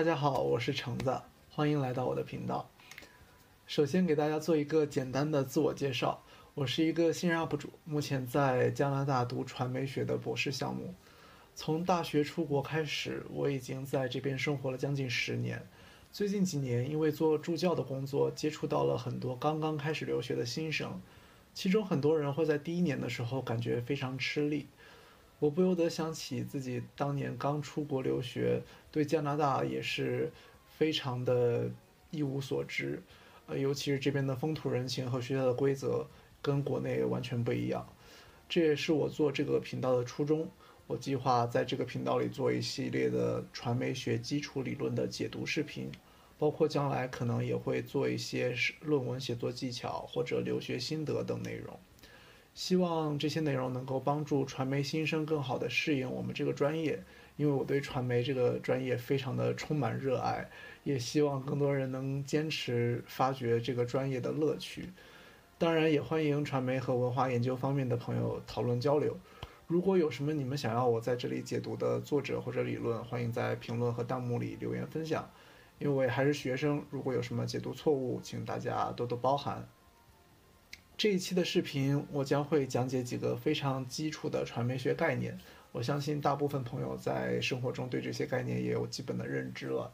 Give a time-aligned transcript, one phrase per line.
[0.00, 2.70] 大家好，我是橙子，欢迎来到我的频道。
[3.66, 6.22] 首先给大家做一个简单的自我介绍，
[6.54, 10.94] 我是一个新人 UP 主，目前在加拿大读传媒学的博士项目。
[11.54, 15.62] 从大学出国开始，我已经在这边生活了将近十年。
[16.10, 20.98] 最近几年，因为做助教的工作，接触到了很多刚刚开始留学的新生，
[21.52, 24.66] 其中很多人会在第一年的时候感觉非常吃力。
[25.40, 28.62] 我不由得想起自己当年刚出国留学，
[28.92, 30.30] 对加拿大也是
[30.68, 31.68] 非常的
[32.10, 33.02] 一无所知，
[33.46, 36.06] 呃，尤其是这边的风土人情和学校的规则
[36.42, 37.88] 跟国内完全不一样。
[38.50, 40.46] 这也是我做这个频道的初衷。
[40.86, 45.90] 我计划在这个频道里做一系列的传媒学基础理论的解读视频，
[46.36, 51.78] 包括将来可能也会做一些论文写作技巧或者留学心得等内容。
[52.52, 57.02] 希望这些内容能够帮助传媒新生更好地适应我们这个专业，
[57.36, 60.48] 因为我对传媒这个专业非常的充满热爱，
[60.84, 64.90] 也希望更多人能坚持发掘这个专业的乐趣。
[65.56, 69.16] 当然，也欢迎传媒和文化研究方面的朋友讨论交流。
[69.66, 75.30] 如果有什么你们想要我在这里解读的作者或者理论，欢迎在评论和弹幕里留言分享。
[75.78, 79.68] 因为我也还是学生，如果有什么解读错误，请大家多多包涵。
[81.00, 85.40] 这一期的视频，我将会讲解几个非常基础的传媒学概念。
[85.72, 89.90] 我相信大部分朋友在生活中对这些概念也有基本的认知了。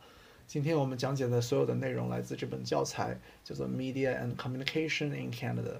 [0.49, 5.75] 今天我们讲解的所有的内容来自这本教材，叫做《Media and Communication in Canada》。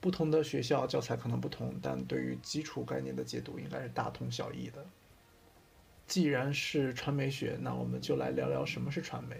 [0.00, 4.86] 不同的学校教材可能不同，但对于基础概念的解读应该是大同小异的。
[6.06, 9.34] 既然是传媒学，那我们就来聊聊什么是传媒。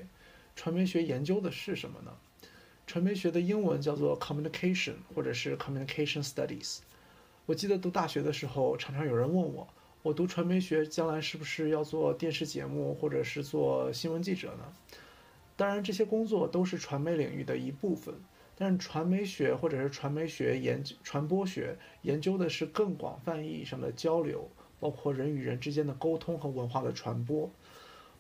[0.56, 2.11] 传媒学研究的是什么呢？
[2.91, 6.78] 传媒学的英文叫做 communication，或者是 communication studies。
[7.47, 9.69] 我记得读大学的时候，常常有人问我，
[10.02, 14.64] 我读传媒学将来是不是要做电视节目，或者是做新闻记者呢？
[15.56, 18.12] 当然，这些工作都是传媒领域的一部分，
[18.56, 24.50] 但是传媒学或者是传媒学研究传播学研究的是更广泛意义上的交流，
[24.81, 27.48] 包括人与人之间的沟通和文化的传播。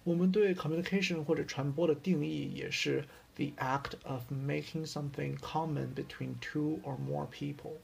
[0.04, 3.04] 我们对 communication 或者传播的定义也是
[3.40, 7.78] the act of making something common between two or more people。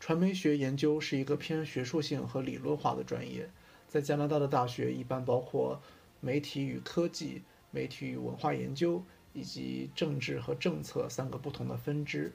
[0.00, 3.50] 传媒学研究是一个偏学术性和理论化的专业，
[3.86, 5.82] 在加拿大的大学一般包括
[6.20, 9.02] 媒体与科技、媒体与文化研究
[9.34, 12.32] 以及政治和政策三个不同的分支。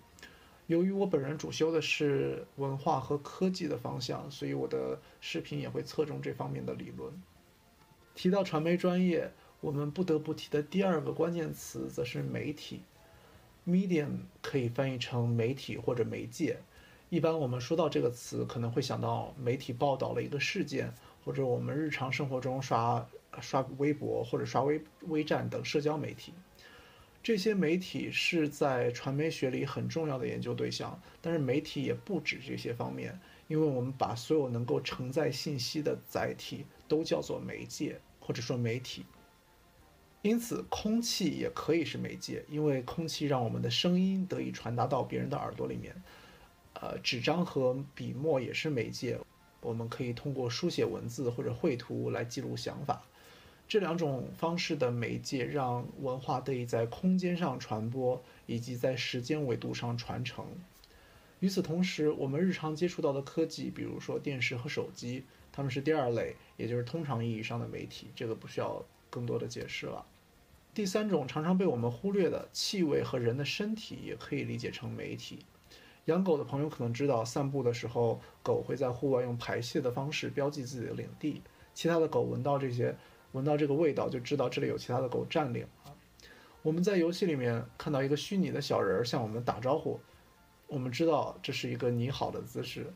[0.68, 7.12] 由于我本人主修的是文化和科技的方向，所以我的视频也会侧重这方面的理论。
[8.14, 9.32] 提到传媒专业，
[9.62, 12.82] 我们不得不提的第二个关键词则是媒体。
[13.68, 16.58] Medium 可以翻译成媒体或者媒介。
[17.10, 20.92] 一般我们说到这个词，可能会想到媒体报道了一个事件，
[21.24, 23.08] 或者我们日常生活中刷
[23.40, 26.34] 刷微博或者刷微微站等社交媒体。
[27.22, 39.06] 这些媒体是在传媒学里很重要的研究对象，但是媒体也不止这些方面，因为我们把所有能够承载信息的载体都叫做媒介或者说媒体。
[40.22, 45.96] 因此，空气也可以是媒介，因为空气让我们的声音得以传达到别人的耳朵里面。
[46.74, 49.20] 呃，纸张和笔墨也是媒介，
[49.62, 53.04] 我们可以通过书写文字或者绘图来记录想法。
[53.68, 60.46] 这两种方式的媒介让文化得以在空间上传播，以及在时间维度上传承。
[61.40, 70.06] 与此同时，我们日常接触到的科技，比如说电视和手机，它们是第二类，也就是通常意义上的媒体，这个不需要更多的解释了。
[70.74, 75.46] 第三种常常被我们忽略的气味和人的身体，也可以理解成媒体。
[76.06, 81.42] 养狗的朋友可能知道，散步的时候，狗会在户外用排泄的方式标记自己的领地，
[81.74, 82.96] 其他的狗闻到这些。
[83.34, 85.96] 闻到这个味道就知道这里有其他的狗占领了。
[86.64, 90.00] 我们在游戏里面看到一个虚拟的小人向我们打招呼，
[90.68, 92.94] 我们知道这是一个你好的姿势。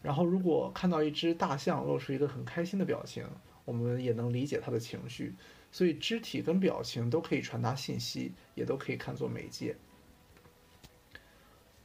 [0.00, 3.26] 然后如果看到一只大象露出一个很开心的表情，
[3.66, 5.34] 我们也能理解他的情绪。
[5.70, 9.76] 所以肢体跟表情都可以传达信息，也都可以看作媒介。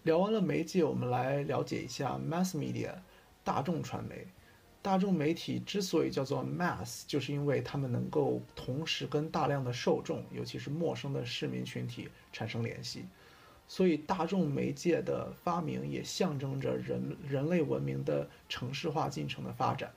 [0.04, 2.94] 聊完了媒介，我们来了解一下 mass media，
[3.44, 4.26] 大众传媒。
[4.82, 13.06] 大众媒体之所以叫做 mass，就是因为他们能够同时跟大量的受众，尤其是陌生的市民群体产生联系，
[13.68, 19.94] 所以大众媒介的发明也象征着人人类文明的城市化进程的发展。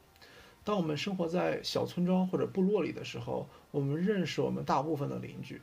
[0.64, 5.60] 当我们生活在小村庄或者部落里的时候，我们认识我们大部分的邻居，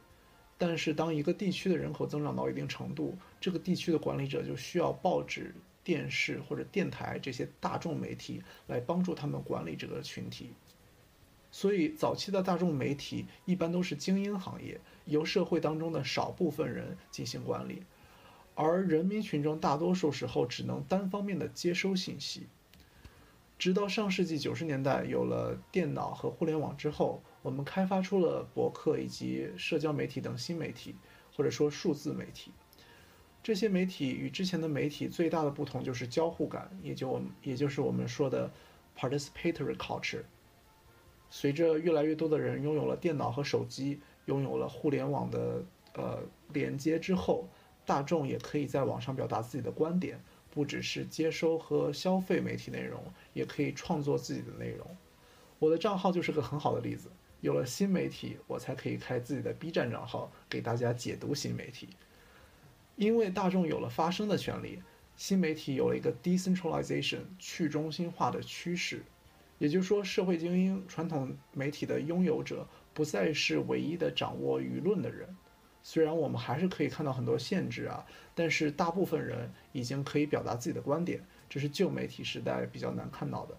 [0.57, 5.53] 但是当一个地区的人口增长到一定程度，这个地区的管理者就需要报纸。
[5.83, 10.51] 电视或者电台这些大众媒体来帮助他们管理这个群体。
[11.49, 17.81] 所以早期的大众媒体一般都是精英行业，由社会当中的少部分人进行管理，
[18.53, 22.45] 而人民群众大多数时候只能单方面的接收信息。
[23.61, 30.95] 直到上世纪九十年代有了电脑和互联网之后，我们开发出了博客以及社交媒体等新媒体，
[31.35, 32.51] 或者说数字媒体。
[33.43, 38.51] 这些媒体与之前的媒体最大的不同就是交互感，也就我们也就是我们说的
[38.97, 40.23] participatory culture。
[41.29, 46.17] 随着越来越多的人拥有了电脑和手机，拥有了互联网的呃
[46.51, 47.47] 连接之后，
[47.85, 50.19] 大众也可以在网上表达自己的观点。
[50.51, 53.01] 不只是接收和消费媒体内容，
[53.33, 54.85] 也可以创作自己的内容。
[55.57, 57.09] 我的账号就是个很好的例子。
[57.39, 61.89] 有了新媒体，我才可以开自己的 B 站账号，给大家解读新媒体。
[62.97, 64.79] 因为大众有了发声的权利，
[65.15, 69.03] 新媒体有了一个 decentralization 去中心化的趋势。
[69.57, 75.35] 也就是说，社会精英、传统媒体的拥有者不再是唯一的掌握舆论的人。
[75.83, 78.05] 虽然我们还是可以看到很多限制啊，
[78.35, 83.57] 但是大部分人已经可以表达自己的观点，这是旧媒体时代比较难看到的。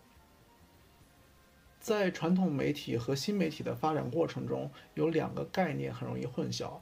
[1.81, 6.79] 在传统媒体和新媒体的发展过程中，有两个概念很容易混淆，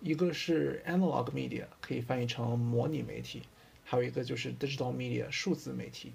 [0.00, 3.42] 一个是 analog media，可以翻译成模拟媒体，
[3.84, 6.12] 还有一个就是 digital media，数字媒体。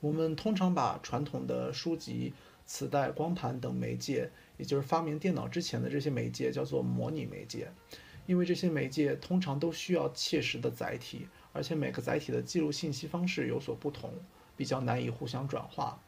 [0.00, 2.34] 我们通常把传统的书籍。
[2.66, 4.30] 磁带、光盘等媒介，
[4.60, 7.72] 也就是发明电脑之前的这些媒介，叫做模拟媒介，
[8.26, 14.12] 因为这些媒介通常都需要切实的载体，而且每个载体的记录信息方式有所不同，
[14.54, 15.98] 比较难以互相转化。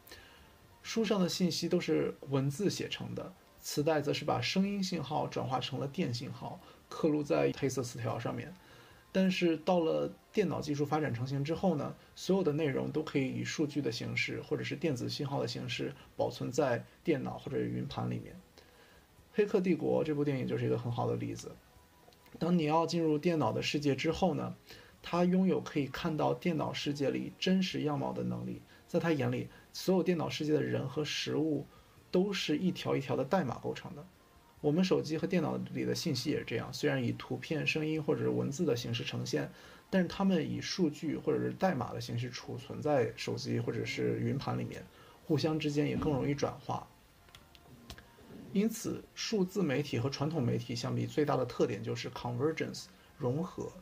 [0.82, 6.60] 书上的信息都是文字写成的，磁带则是把声音信号转化成了电信号，
[6.90, 8.54] 刻录在黑色磁条上面。
[9.14, 18.34] 但是到了电脑技术发展成型之后呢，所有的内容都可以以数据的形式或者是电子信号的形式保存在电脑或者云盘里面。
[19.34, 21.52] 《黑客帝国》这部电影就是一个很好的例子。
[22.38, 24.56] 当你要进入电脑的世界之后呢，
[25.02, 28.62] 他拥有可以看到电脑世界里真实样貌的能力。
[28.86, 31.66] 在他眼里，所有电脑世界的人和实物
[32.10, 34.06] 都是一条一条的代码构成的。
[34.62, 39.50] 我们手机和电脑里的信息也是这样，虽然以图片、声音或者是文字的形式呈现，
[39.90, 44.82] 但是它们以数据或者是代码的形式储存在手机或者是云盘里面，
[45.24, 46.86] 互相之间也更容易转化。
[48.52, 52.84] 因此，数字媒体和传统媒体相比，最大的特点就是 convergence
[53.18, 53.72] 融合，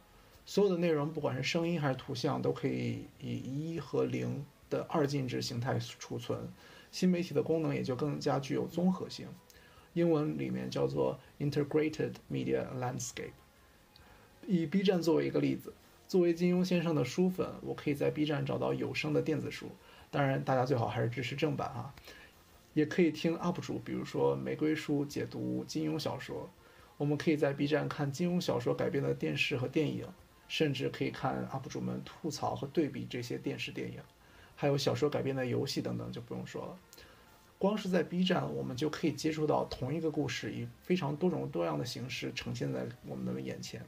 [0.47, 6.51] 所有的内容不管是声音还是图像，都可以以一和零的二进制形态储存。
[6.91, 9.27] 新媒体的功能也就更加具有综合性。
[9.93, 13.33] 英文里面叫做 Integrated Media Landscape。
[14.47, 15.73] 以 B 站作为一个例子，
[16.09, 19.71] 作为金庸先生的书粉，我可以在 B 站找到有声的电子书，
[20.11, 21.95] 当然大家最好还是支持正版啊。
[22.73, 26.49] 也可以听 UP 主，比如说玫瑰书解读金庸小说。
[26.97, 30.07] 我们可以在 B 站看金庸小说改编的电视和电影，
[30.49, 34.01] 甚至可以看 UP 主们吐槽和对比这些电视电影，
[34.55, 36.79] 还有小说改编的游戏等等，就不用说了。
[37.61, 43.85] 光是在 B 站，我们就可以接触到同一个故事，以非常多种多样的形式呈现在我们的眼前。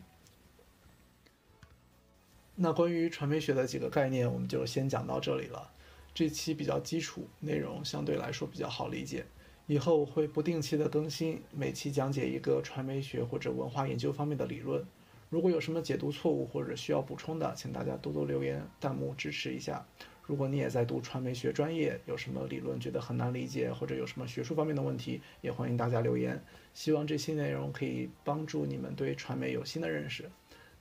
[2.55, 5.73] 那关于传媒学的几个概念，我们就先讲到这里了。
[6.13, 9.25] 这期比较基础，内容相对来说比较好理解。
[9.67, 14.85] 以后会不定期的更新，每期讲解一个传媒学或者文化研究方面的理论。
[15.31, 19.87] 如果有什么解读错误或者需要补充的，请大家多多留言、弹幕支持一下。
[20.25, 26.43] 如果你也在读传媒学专业，有什么理论觉得很难理解，或者有什么学术方面的问题，也欢迎大家留言。
[26.75, 30.31] 希望这些内容可以帮助你们对传媒有新的认识。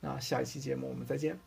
[0.00, 1.38] 那下一期节目我们再见。